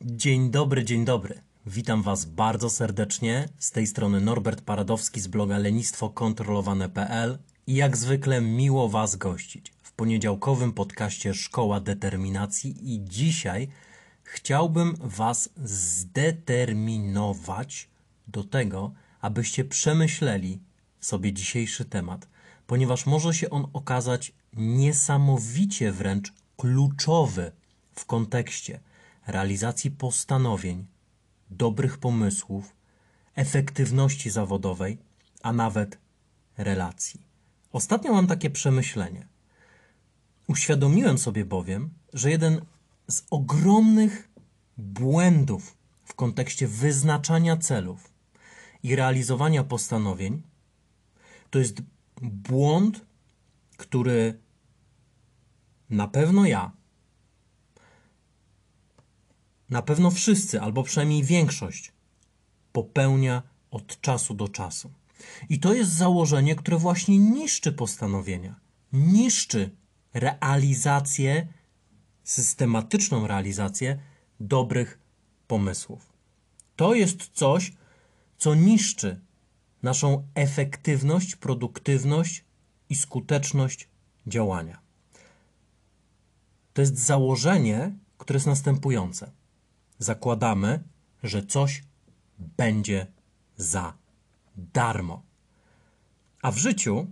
[0.00, 1.42] Dzień dobry, dzień dobry.
[1.66, 3.48] Witam Was bardzo serdecznie.
[3.58, 9.92] Z tej strony Norbert Paradowski z bloga lenistwokontrolowane.pl i jak zwykle miło Was gościć w
[9.92, 13.68] poniedziałkowym podcaście Szkoła Determinacji i dzisiaj
[14.22, 17.88] chciałbym Was zdeterminować
[18.28, 20.60] do tego, abyście przemyśleli
[21.00, 22.28] sobie dzisiejszy temat,
[22.66, 27.52] ponieważ może się on okazać niesamowicie wręcz kluczowy
[27.92, 28.80] w kontekście
[29.26, 30.86] realizacji postanowień,
[31.50, 32.76] dobrych pomysłów,
[33.34, 34.98] efektywności zawodowej,
[35.42, 35.98] a nawet
[36.58, 37.20] relacji.
[37.72, 39.26] Ostatnio mam takie przemyślenie.
[40.46, 42.64] Uświadomiłem sobie bowiem, że jeden
[43.08, 44.28] z ogromnych
[44.78, 48.10] błędów w kontekście wyznaczania celów
[48.82, 50.42] i realizowania postanowień
[51.50, 51.82] to jest
[52.22, 53.06] błąd,
[53.76, 54.40] który
[55.90, 56.72] na pewno ja,
[59.70, 61.92] na pewno wszyscy, albo przynajmniej większość,
[62.72, 64.90] popełnia od czasu do czasu.
[65.48, 68.60] I to jest założenie, które właśnie niszczy postanowienia,
[68.92, 69.70] niszczy
[70.14, 71.48] realizację,
[72.24, 73.98] systematyczną realizację
[74.40, 74.98] dobrych
[75.46, 76.12] pomysłów.
[76.76, 77.72] To jest coś,
[78.38, 79.20] co niszczy
[79.82, 82.44] naszą efektywność, produktywność
[82.88, 83.88] i skuteczność
[84.26, 84.80] działania.
[86.72, 89.30] To jest założenie, które jest następujące
[90.00, 90.82] zakładamy,
[91.22, 91.82] że coś
[92.38, 93.06] będzie
[93.56, 93.94] za
[94.56, 95.22] darmo.
[96.42, 97.06] A w życiu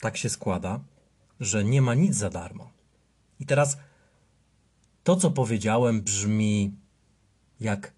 [0.00, 0.80] tak się składa,
[1.40, 2.70] że nie ma nic za darmo.
[3.40, 3.78] I teraz
[5.04, 6.76] to, co powiedziałem, brzmi
[7.60, 7.92] jak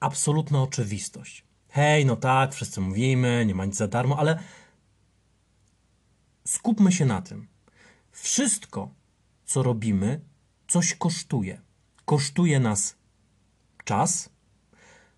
[0.00, 1.44] absolutna oczywistość.
[1.74, 4.38] Hej, no tak, wszyscy mówimy, nie ma nic za darmo, ale
[6.46, 7.46] skupmy się na tym.
[8.12, 8.90] Wszystko,
[9.44, 10.20] co robimy,
[10.68, 11.60] coś kosztuje.
[12.04, 12.96] Kosztuje nas
[13.84, 14.30] czas,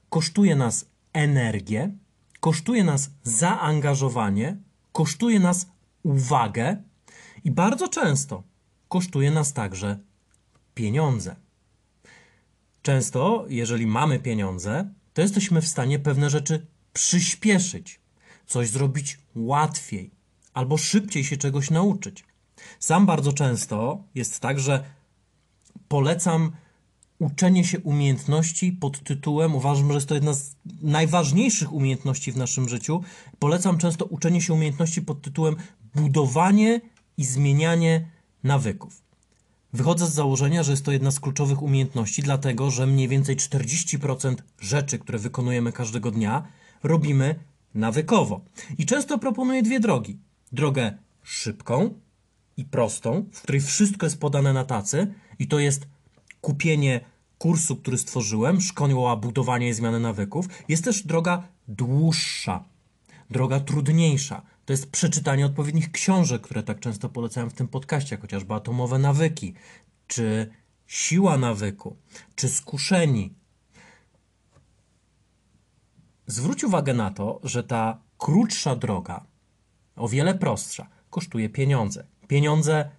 [0.09, 1.97] kosztuje nas energię,
[2.41, 4.57] kosztuje nas zaangażowanie,
[4.93, 5.67] kosztuje nas
[6.03, 6.83] uwagę
[7.45, 8.43] i bardzo często
[8.89, 9.99] kosztuje nas także
[10.75, 11.37] pieniądze.
[12.83, 18.01] Często, jeżeli mamy pieniądze, to jesteśmy w stanie pewne rzeczy przyspieszyć,
[18.47, 20.11] coś zrobić łatwiej
[20.55, 22.25] albo szybciej się czegoś nauczyć.
[22.81, 24.85] Sam bardzo często jest tak, że
[25.89, 26.53] polecam
[27.19, 32.69] uczenie się umiejętności pod tytułem, uważam, że jest to jedna z najważniejszych umiejętności w naszym
[32.69, 33.03] życiu.
[33.39, 35.57] Polecam często uczenie się umiejętności pod tytułem
[35.95, 36.81] budowanie
[37.17, 38.11] i zmienianie
[38.45, 39.06] nawyków.
[39.77, 44.35] Wychodzę z założenia, że jest to jedna z kluczowych umiejętności, dlatego że mniej więcej 40%
[44.61, 46.49] rzeczy, które wykonujemy każdego dnia,
[46.83, 47.35] robimy
[47.75, 48.41] nawykowo.
[48.79, 50.19] I często proponuję dwie drogi:
[50.53, 51.95] drogę szybką
[52.57, 55.87] i prostą, w której wszystko jest podane na tacy, i to jest
[56.41, 57.01] kupienie
[57.39, 62.65] kursu, który stworzyłem, szkoła budowania i zmiany nawyków, jest też droga dłuższa,
[63.31, 64.43] droga trudniejsza.
[64.67, 68.99] To jest przeczytanie odpowiednich książek, które tak często polecałem w tym podcaście, jak chociażby Atomowe
[68.99, 69.55] Nawyki,
[70.07, 70.51] czy
[70.87, 71.97] Siła Nawyku,
[72.37, 73.35] czy Skuszeni.
[76.27, 79.27] Zwróć uwagę na to, że ta krótsza droga,
[79.97, 82.07] o wiele prostsza, kosztuje pieniądze.
[82.29, 82.91] Pieniądze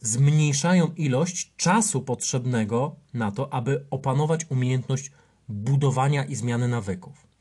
[0.00, 5.10] zmniejszają ilość czasu potrzebnego na to, aby opanować umiejętność
[5.48, 7.33] budowania i zmiany nawyków.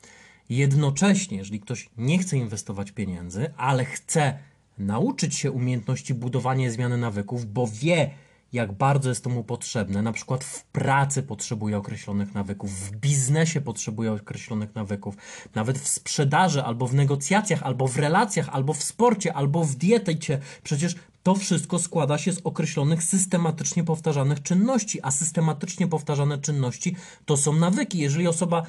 [0.50, 4.40] Jednocześnie, jeżeli ktoś nie chce inwestować pieniędzy, ale chce
[4.78, 8.12] nauczyć się umiejętności budowania zmiany nawyków, bo wie,
[8.54, 13.62] jak bardzo jest to mu potrzebne, na przykład w pracy potrzebuje określonych nawyków, w biznesie
[13.62, 15.16] potrzebuje określonych nawyków,
[15.56, 20.40] nawet w sprzedaży, albo w negocjacjach, albo w relacjach, albo w sporcie, albo w dietecie.
[20.64, 27.38] Przecież to wszystko składa się z określonych systematycznie powtarzanych czynności, a systematycznie powtarzane czynności to
[27.38, 28.00] są nawyki.
[28.00, 28.64] Jeżeli osoba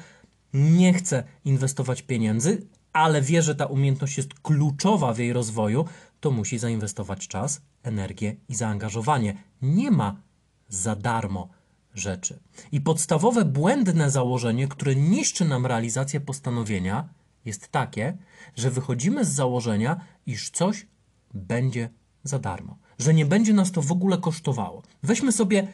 [0.53, 5.85] nie chce inwestować pieniędzy, ale wie, że ta umiejętność jest kluczowa w jej rozwoju,
[6.19, 9.37] to musi zainwestować czas, energię i zaangażowanie.
[9.61, 10.15] Nie ma
[10.69, 11.49] za darmo
[11.93, 12.39] rzeczy.
[12.71, 17.09] I podstawowe błędne założenie, które niszczy nam realizację postanowienia,
[17.45, 18.17] jest takie,
[18.55, 20.87] że wychodzimy z założenia, iż coś
[21.33, 21.89] będzie
[22.23, 24.83] za darmo, że nie będzie nas to w ogóle kosztowało.
[25.03, 25.67] Weźmy sobie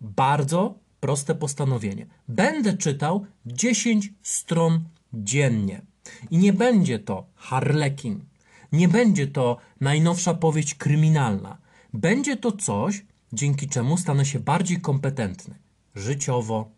[0.00, 2.06] bardzo proste postanowienie.
[2.28, 5.82] Będę czytał 10 stron dziennie.
[6.30, 8.24] I nie będzie to harlekin,
[8.72, 11.58] nie będzie to najnowsza powieść kryminalna.
[11.94, 15.54] Będzie to coś, dzięki czemu stanę się bardziej kompetentny
[15.94, 16.70] życiowo,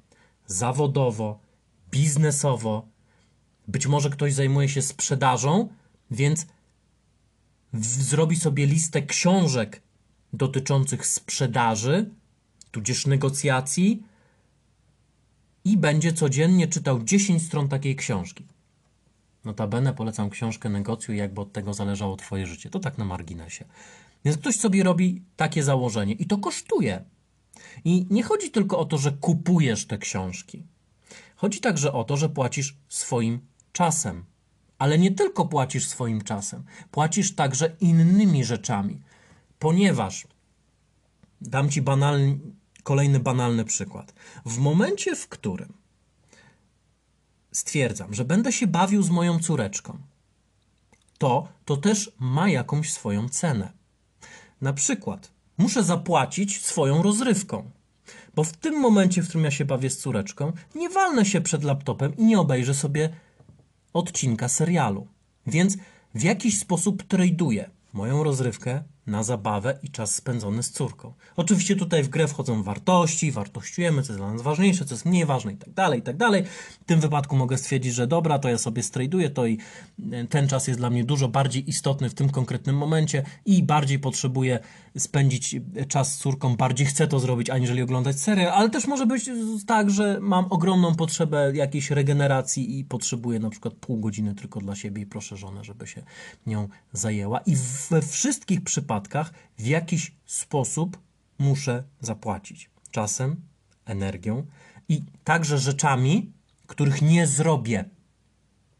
[0.46, 1.40] zawodowo,
[1.90, 2.88] biznesowo.
[3.68, 5.68] Być może ktoś zajmuje się sprzedażą
[6.10, 6.46] Więc
[7.72, 9.82] zrobi sobie listę książek
[10.32, 12.10] dotyczących sprzedaży,
[12.70, 14.02] tudzież negocjacji
[15.68, 18.46] i będzie codziennie czytał 10 stron takiej książki.
[19.44, 22.70] Notabene polecam książkę Negocjuj, jakby od tego zależało Twoje życie.
[22.70, 23.64] To tak na marginesie.
[24.24, 27.04] Więc ktoś sobie robi takie założenie i to kosztuje.
[27.84, 30.62] I nie chodzi tylko o to, że kupujesz te książki.
[31.36, 33.40] Chodzi także o to, że płacisz swoim
[33.72, 34.24] czasem.
[34.78, 39.00] Ale nie tylko płacisz swoim czasem, płacisz także innymi rzeczami.
[39.58, 40.26] Ponieważ,
[41.40, 42.38] dam Ci banalny,
[42.82, 44.14] kolejny banalny przykład.
[44.46, 45.72] W momencie, w którym
[47.52, 49.98] stwierdzam, że będę się bawił z moją córeczką,
[51.18, 53.72] to to też ma jakąś swoją cenę.
[54.60, 57.70] Na przykład muszę zapłacić swoją rozrywką.
[58.34, 61.64] Bo w tym momencie, w którym ja się bawię z córeczką, nie walnę się przed
[61.64, 63.10] laptopem i nie obejrzę sobie
[63.92, 65.06] odcinka serialu.
[65.46, 65.76] Więc
[66.14, 71.12] w jakiś sposób traduję moją rozrywkę na zabawę i czas spędzony z córką.
[71.36, 75.26] Oczywiście tutaj w grę wchodzą wartości, wartościujemy, co jest dla nas ważniejsze, co jest mniej
[75.26, 76.44] ważne i tak dalej, i tak dalej.
[76.80, 79.58] W tym wypadku mogę stwierdzić, że dobra, to ja sobie straduję to i
[80.12, 83.98] e, ten czas jest dla mnie dużo bardziej istotny w tym konkretnym momencie i bardziej
[83.98, 84.58] potrzebuję
[84.98, 89.06] spędzić e, czas z córką, bardziej chcę to zrobić, aniżeli oglądać serial, ale też może
[89.06, 89.30] być
[89.66, 94.74] tak, że mam ogromną potrzebę jakiejś regeneracji i potrzebuję na przykład pół godziny tylko dla
[94.74, 96.02] siebie i proszę żonę, żeby się
[96.46, 97.38] nią zajęła.
[97.38, 97.56] I
[97.90, 98.97] we wszystkich przypadkach
[99.58, 100.98] w jakiś sposób
[101.38, 102.70] muszę zapłacić.
[102.90, 103.36] Czasem,
[103.84, 104.46] energią
[104.88, 106.32] i także rzeczami,
[106.66, 107.84] których nie zrobię.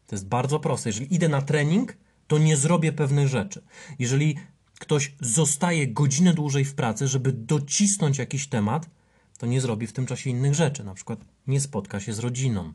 [0.07, 0.89] To jest bardzo proste.
[0.89, 3.63] Jeżeli idę na trening, to nie zrobię pewnych rzeczy.
[3.99, 4.37] Jeżeli
[4.79, 8.89] ktoś zostaje godzinę dłużej w pracy, żeby docisnąć jakiś temat,
[9.37, 10.83] to nie zrobi w tym czasie innych rzeczy.
[10.83, 12.73] Na przykład nie spotka się z rodziną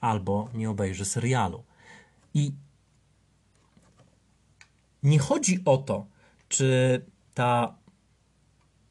[0.00, 1.64] albo nie obejrzy serialu.
[2.34, 2.52] I
[5.02, 6.06] nie chodzi o to,
[6.48, 7.00] czy
[7.34, 7.74] ta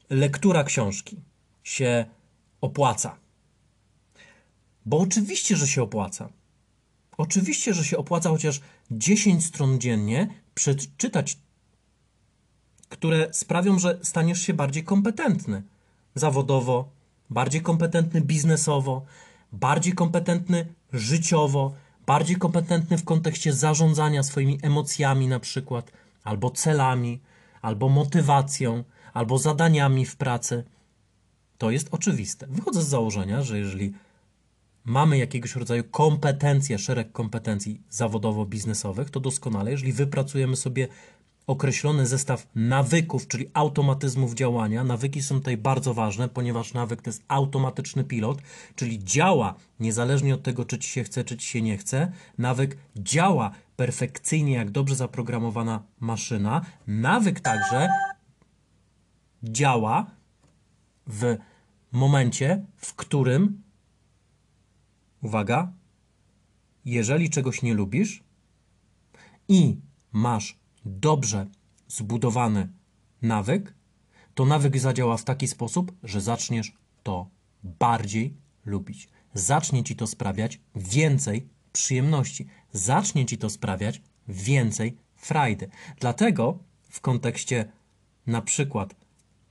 [0.10, 1.18] lektura książki
[1.64, 2.06] się
[2.62, 3.18] opłaca.
[4.86, 6.30] Bo oczywiście, że się opłaca.
[7.18, 8.62] Oczywiście, że się opłaca chociaż
[8.92, 11.38] 10 stron dziennie przeczytać,
[12.90, 15.64] które sprawią, że staniesz się bardziej kompetentny
[16.16, 16.90] zawodowo,
[17.30, 19.06] bardziej kompetentny biznesowo,
[19.52, 21.74] bardziej kompetentny życiowo,
[22.06, 25.92] bardziej kompetentny w kontekście zarządzania swoimi emocjami, na przykład,
[26.24, 27.20] albo celami,
[27.66, 28.84] albo motywacją,
[29.14, 30.64] albo zadaniami w pracy.
[31.58, 32.48] To jest oczywiste.
[32.48, 33.94] Wychodzę z założenia, że jeżeli
[34.84, 40.88] mamy jakiegoś rodzaju kompetencje, szereg kompetencji zawodowo-biznesowych, to doskonale, jeżeli wypracujemy sobie
[41.48, 44.84] określony zestaw nawyków, czyli automatyzmów działania.
[44.84, 48.42] Nawyki są tutaj bardzo ważne, ponieważ nawyk to jest automatyczny pilot,
[48.76, 52.12] czyli działa niezależnie od tego, czy ci się chce, czy ci się nie chce.
[52.38, 56.66] Nawyk działa perfekcyjnie, jak dobrze zaprogramowana maszyna.
[56.88, 57.90] Nawyk także
[59.44, 60.06] działa
[61.08, 61.38] w
[61.92, 63.64] momencie, w którym,
[65.22, 65.72] uwaga,
[66.86, 68.24] jeżeli czegoś nie lubisz
[69.48, 69.78] i
[70.12, 71.48] masz dobrze
[71.88, 72.70] zbudowany
[73.22, 73.74] nawyk,
[74.34, 76.74] to nawyk zadziała w taki sposób, że zaczniesz
[77.04, 77.30] to
[77.64, 79.10] bardziej lubić.
[79.34, 82.48] Zacznie ci to sprawiać więcej przyjemności.
[82.72, 85.70] Zacznie ci to sprawiać więcej frajdy.
[86.00, 86.60] Dlatego
[86.90, 87.72] w kontekście
[88.28, 88.96] na przykład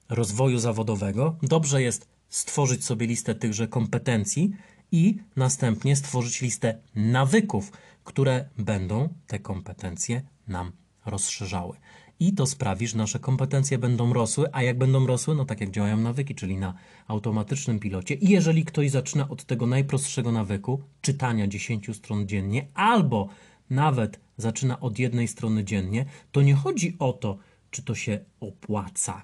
[0.08, 4.52] rozwoju zawodowego dobrze jest stworzyć sobie listę tychże kompetencji
[4.92, 7.72] i następnie stworzyć listę nawyków,
[8.04, 10.72] które będą te kompetencje nam
[11.06, 11.76] rozszerzały.
[12.20, 15.70] I to sprawi, że nasze kompetencje będą rosły, a jak będą rosły, no tak jak
[15.70, 16.74] działają nawyki, czyli na
[17.08, 18.14] automatycznym pilocie.
[18.14, 23.28] I jeżeli ktoś zaczyna od tego najprostszego nawyku, czytania 10 stron dziennie, albo
[23.70, 27.38] nawet zaczyna od jednej strony dziennie, to nie chodzi o to,
[27.70, 29.22] czy to się opłaca.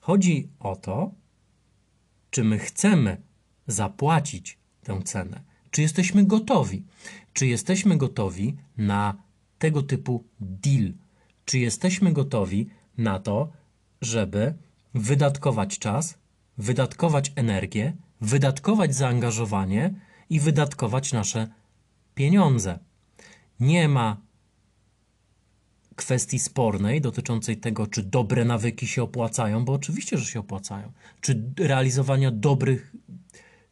[0.00, 1.14] Chodzi o to,
[2.30, 3.22] czy my chcemy
[3.66, 5.42] zapłacić tę cenę.
[5.70, 6.84] Czy jesteśmy gotowi?
[7.32, 9.22] Czy jesteśmy gotowi na
[9.60, 10.92] tego typu deal?
[11.44, 13.52] Czy jesteśmy gotowi na to,
[14.00, 14.54] żeby
[14.94, 16.18] wydatkować czas,
[16.58, 19.94] wydatkować energię, wydatkować zaangażowanie
[20.30, 21.48] i wydatkować nasze
[22.14, 22.78] pieniądze?
[23.60, 24.16] Nie ma
[25.96, 30.92] kwestii spornej dotyczącej tego, czy dobre nawyki się opłacają, bo oczywiście, że się opłacają.
[31.20, 32.96] Czy realizowania dobrych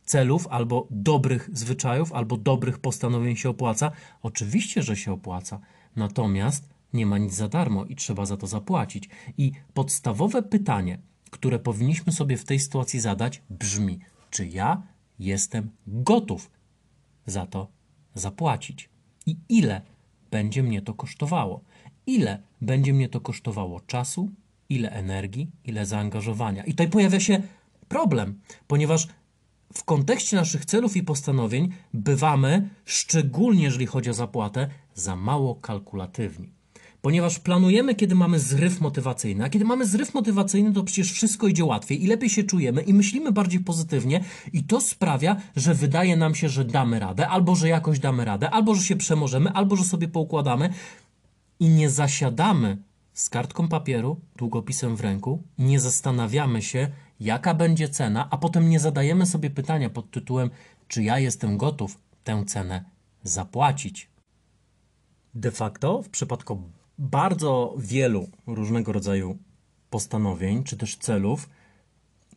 [0.05, 3.91] celów, albo dobrych zwyczajów, albo dobrych postanowień się opłaca?
[4.23, 5.61] Oczywiście, że się opłaca.
[5.97, 9.09] Natomiast nie ma nic za darmo i trzeba za to zapłacić.
[9.39, 10.99] I podstawowe pytanie,
[11.31, 13.99] które powinniśmy sobie w tej sytuacji zadać, brzmi:
[14.31, 14.83] czy ja
[15.19, 16.51] jestem gotów
[17.27, 17.69] za to
[18.15, 18.91] zapłacić?
[19.27, 19.83] I ile
[20.31, 21.65] będzie mnie to kosztowało.
[22.07, 24.31] Ile będzie mnie to kosztowało czasu,
[24.69, 26.65] ile energii, ile zaangażowania.
[26.65, 27.43] I tutaj pojawia się
[27.89, 29.09] problem, ponieważ
[29.75, 36.59] w kontekście naszych celów i postanowień bywamy, szczególnie jeżeli chodzi o zapłatę, za mało kalkulatywni.
[37.03, 41.65] Ponieważ planujemy, kiedy mamy zryw motywacyjny, a kiedy mamy zryw motywacyjny, to przecież wszystko idzie
[41.65, 46.35] łatwiej i lepiej się czujemy i myślimy bardziej pozytywnie, i to sprawia, że wydaje nam
[46.35, 49.85] się, że damy radę, albo że jakoś damy radę, albo że się przemożemy, albo że
[49.85, 50.73] sobie poukładamy
[51.61, 52.77] i nie zasiadamy
[53.15, 58.81] z kartką papieru, długopisem w ręku, nie zastanawiamy się, jaka będzie cena, a potem nie
[58.81, 60.51] zadajemy sobie pytania pod tytułem,
[60.89, 62.85] czy ja jestem gotów tę cenę
[63.23, 64.09] zapłacić.
[65.35, 66.63] De facto, w przypadku
[66.99, 69.39] bardzo wielu różnego rodzaju
[69.91, 71.49] postanowień czy też celów,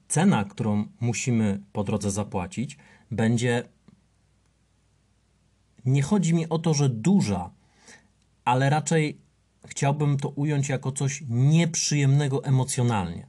[0.07, 2.77] cena, którą musimy po drodze zapłacić,
[3.11, 3.63] będzie.
[5.85, 7.49] Nie chodzi mi o to, że duża,
[8.45, 9.21] ale raczej
[9.65, 13.27] chciałbym to ująć jako coś nieprzyjemnego emocjonalnie.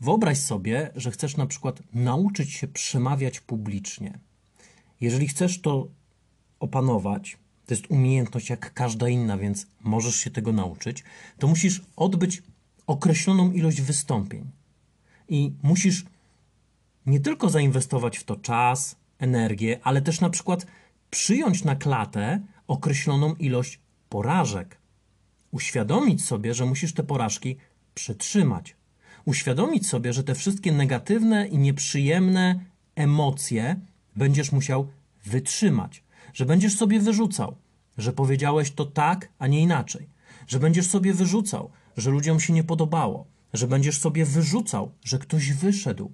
[0.00, 4.18] Wyobraź sobie, że chcesz na przykład nauczyć się przemawiać publicznie.
[5.00, 5.88] Jeżeli chcesz to
[6.60, 11.04] opanować, to jest umiejętność jak każda inna, więc możesz się tego nauczyć,
[11.38, 12.42] to musisz odbyć
[12.86, 14.50] określoną ilość wystąpień.
[15.28, 16.04] I musisz
[17.06, 20.66] nie tylko zainwestować w to czas, energię, ale też na przykład
[21.10, 24.78] przyjąć na klatę określoną ilość porażek.
[25.50, 27.56] Uświadomić sobie, że musisz te porażki
[27.94, 28.76] przetrzymać.
[29.24, 32.60] Uświadomić sobie, że te wszystkie negatywne i nieprzyjemne
[32.94, 33.76] emocje
[34.16, 34.88] będziesz musiał
[35.26, 36.02] wytrzymać
[36.34, 37.56] że będziesz sobie wyrzucał,
[37.98, 40.08] że powiedziałeś to tak, a nie inaczej,
[40.46, 45.52] że będziesz sobie wyrzucał, że ludziom się nie podobało, że będziesz sobie wyrzucał, że ktoś
[45.52, 46.12] wyszedł,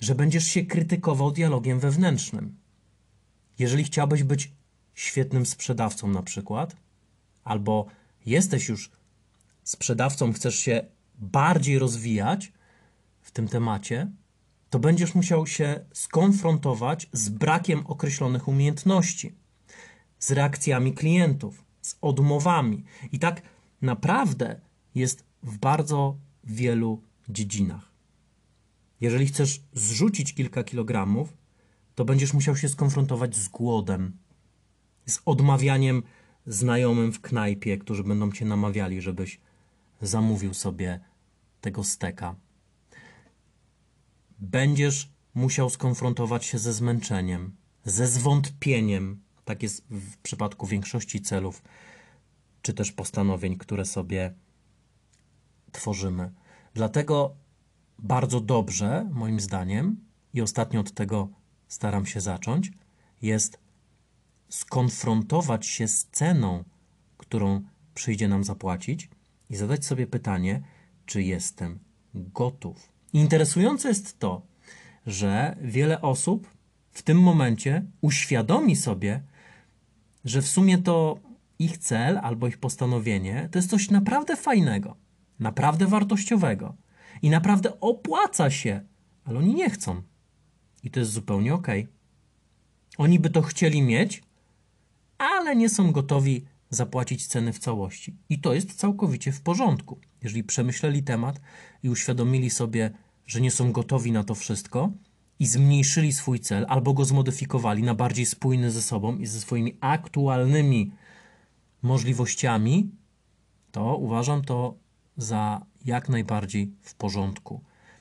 [0.00, 2.56] że będziesz się krytykował dialogiem wewnętrznym.
[3.58, 4.52] Jeżeli chciałbyś być
[4.94, 6.76] świetnym sprzedawcą, na przykład,
[7.44, 7.86] albo
[8.26, 8.90] jesteś już
[9.64, 10.84] sprzedawcą, chcesz się
[11.18, 12.52] bardziej rozwijać
[13.20, 14.10] w tym temacie,
[14.70, 19.34] to będziesz musiał się skonfrontować z brakiem określonych umiejętności,
[20.18, 22.84] z reakcjami klientów, z odmowami.
[23.12, 23.42] I tak
[23.82, 24.60] naprawdę
[24.94, 27.92] jest w bardzo wielu dziedzinach.
[29.00, 31.36] Jeżeli chcesz zrzucić kilka kilogramów,
[31.94, 34.16] to będziesz musiał się skonfrontować z głodem,
[35.06, 36.02] z odmawianiem
[36.46, 39.40] znajomym w knajpie, którzy będą cię namawiali, żebyś
[40.02, 41.00] zamówił sobie
[41.60, 42.34] tego steka
[44.38, 49.20] będziesz musiał skonfrontować się ze zmęczeniem, ze zwątpieniem.
[49.44, 51.62] Tak jest w przypadku większości celów,
[52.62, 54.34] czy też postanowień, które sobie
[55.72, 56.32] tworzymy.
[56.74, 57.34] Dlatego
[57.98, 59.96] bardzo dobrze, moim zdaniem,
[60.34, 61.28] i ostatnio od tego
[61.68, 62.72] staram się zacząć,
[63.22, 63.58] jest
[64.48, 66.64] skonfrontować się z ceną,
[67.16, 67.62] którą
[67.94, 69.10] przyjdzie nam zapłacić
[69.50, 70.62] i zadać sobie pytanie,
[71.08, 71.78] czy jestem
[72.14, 74.42] gotów Interesujące jest to,
[75.06, 76.48] że wiele osób
[76.90, 79.22] w tym momencie uświadomi sobie,
[80.24, 81.18] że w sumie to
[81.58, 84.96] ich cel albo ich postanowienie to jest coś naprawdę fajnego,
[85.38, 86.76] naprawdę wartościowego
[87.22, 88.80] i naprawdę opłaca się,
[89.24, 90.02] ale oni nie chcą.
[90.82, 91.66] I to jest zupełnie ok.
[92.98, 94.22] Oni by to chcieli mieć,
[95.18, 98.16] ale nie są gotowi zapłacić ceny w całości.
[98.28, 99.98] I to jest całkowicie w porządku.
[100.22, 101.40] Jeżeli przemyśleli temat
[101.82, 102.90] i uświadomili sobie,
[103.26, 104.90] że nie są gotowi na to wszystko
[105.38, 109.76] i zmniejszyli swój cel albo go zmodyfikowali na bardziej spójny ze sobą i ze swoimi
[109.80, 110.92] aktualnymi
[111.82, 112.90] możliwościami,
[113.72, 114.74] to uważam to
[115.16, 117.60] za jak najbardziej w porządku.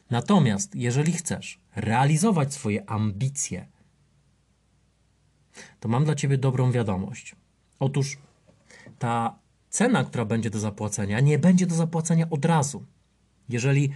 [0.09, 3.67] Natomiast jeżeli chcesz realizować swoje ambicje,
[5.79, 7.35] to mam dla ciebie dobrą wiadomość.
[7.79, 8.17] Otóż
[8.99, 9.39] ta
[9.77, 12.85] cena, która będzie do zapłacenia, nie będzie do zapłacenia od razu.
[13.49, 13.89] Jeżeli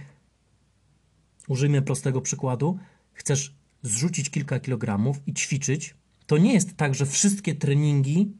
[1.48, 2.78] użyjmy prostego przykładu,
[3.12, 5.94] chcesz zrzucić kilka kilogramów i ćwiczyć,
[6.26, 8.32] to nie jest tak, że wszystkie treningi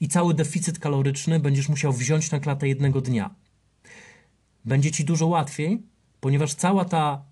[0.00, 3.34] i cały deficyt kaloryczny będziesz musiał wziąć na klatę jednego dnia.
[4.64, 5.82] Będzie ci dużo łatwiej,
[6.20, 7.24] ponieważ cała ta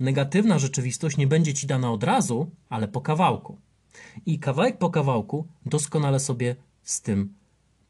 [0.00, 3.58] negatywna rzeczywistość nie będzie ci dana od razu, ale po kawałku.
[4.26, 7.41] I kawałek po kawałku doskonale sobie z tym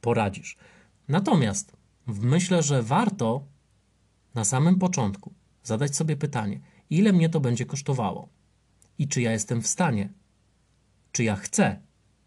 [0.03, 0.57] poradzisz.
[1.09, 3.45] Natomiast myślę, że warto
[4.35, 5.33] na samym początku
[5.63, 8.29] zadać sobie pytanie, ile mnie to będzie kosztowało
[8.99, 10.13] i czy ja jestem w stanie,
[11.13, 11.81] czy ja chcę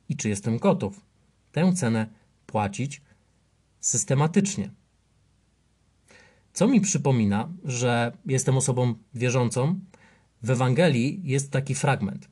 [0.10, 1.06] i czy jestem gotów
[1.52, 2.10] tę cenę
[2.46, 3.02] płacić
[3.80, 4.72] systematycznie.
[6.54, 9.80] Co mi przypomina, że jestem osobą wierzącą,
[10.42, 12.30] w Ewangelii jest taki fragment.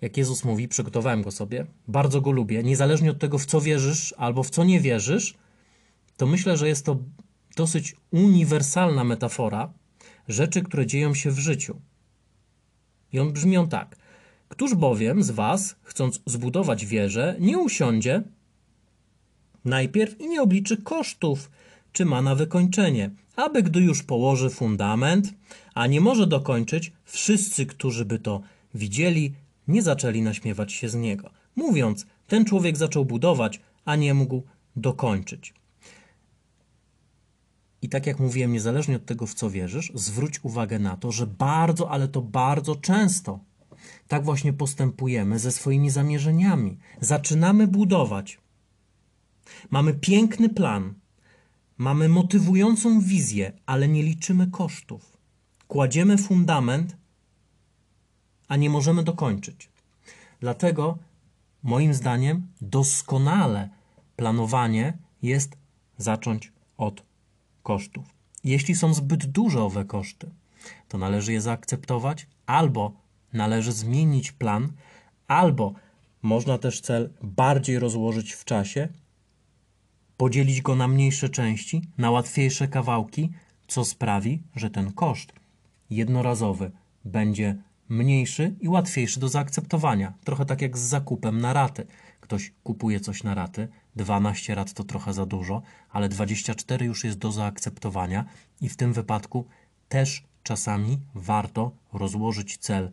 [0.00, 4.14] Jak Jezus mówi, przygotowałem go sobie, bardzo go lubię, niezależnie od tego, w co wierzysz
[4.18, 5.34] albo w co nie wierzysz,
[6.16, 6.98] to myślę, że jest to
[7.56, 9.72] dosyć uniwersalna metafora
[10.28, 11.80] rzeczy, które dzieją się w życiu.
[13.12, 13.96] I on brzmi on tak.
[14.48, 18.22] Któż bowiem z was, chcąc zbudować wieżę, nie usiądzie
[19.64, 21.50] najpierw i nie obliczy kosztów,
[21.92, 25.34] czy ma na wykończenie, aby gdy już położy fundament,
[25.74, 28.40] a nie może dokończyć, wszyscy, którzy by to
[28.74, 29.34] widzieli,
[29.68, 31.30] nie zaczęli naśmiewać się z niego.
[31.56, 34.42] Mówiąc, ten człowiek zaczął budować, a nie mógł
[34.76, 35.54] dokończyć.
[37.82, 41.26] I tak jak mówiłem, niezależnie od tego, w co wierzysz, zwróć uwagę na to, że
[41.26, 43.40] bardzo, ale to bardzo często
[44.08, 46.78] tak właśnie postępujemy ze swoimi zamierzeniami.
[47.00, 48.38] Zaczynamy budować.
[49.70, 50.94] Mamy piękny plan,
[51.78, 55.18] mamy motywującą wizję, ale nie liczymy kosztów.
[55.68, 56.96] Kładziemy fundament,
[58.48, 59.68] a nie możemy dokończyć.
[60.40, 60.98] Dlatego,
[61.62, 63.68] moim zdaniem, doskonale
[64.16, 65.56] planowanie jest
[65.96, 67.02] zacząć od
[67.62, 68.04] kosztów.
[68.44, 70.30] Jeśli są zbyt duże owe koszty,
[70.88, 72.92] to należy je zaakceptować, albo
[73.32, 74.72] należy zmienić plan,
[75.28, 75.74] albo
[76.22, 78.88] można też cel bardziej rozłożyć w czasie,
[80.16, 83.30] podzielić go na mniejsze części, na łatwiejsze kawałki,
[83.68, 85.32] co sprawi, że ten koszt
[85.90, 86.70] jednorazowy
[87.04, 87.56] będzie
[87.88, 90.12] mniejszy i łatwiejszy do zaakceptowania.
[90.24, 91.86] Trochę tak jak z zakupem na raty.
[92.20, 97.18] Ktoś kupuje coś na raty, 12 rat to trochę za dużo, ale 24 już jest
[97.18, 98.24] do zaakceptowania
[98.60, 99.46] i w tym wypadku
[99.88, 102.92] też czasami warto rozłożyć cel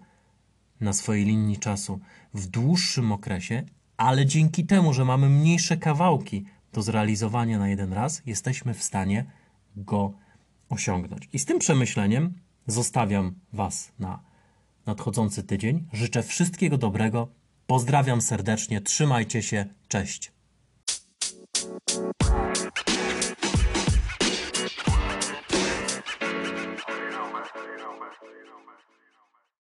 [0.82, 2.00] na swojej linii czasu
[2.34, 3.64] w dłuższym okresie,
[3.98, 9.26] ale dzięki temu, że mamy mniejsze kawałki do zrealizowania na jeden raz, jesteśmy w stanie
[9.76, 10.14] go
[10.70, 11.30] osiągnąć.
[11.34, 12.34] I z tym przemyśleniem
[12.68, 14.20] zostawiam Was na
[14.86, 15.88] nadchodzący tydzień.
[15.94, 17.28] Życzę wszystkiego dobrego.
[17.68, 20.35] Pozdrawiam serdecznie, trzymajcie się, cześć.